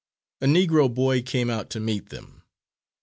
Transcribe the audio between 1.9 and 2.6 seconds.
them.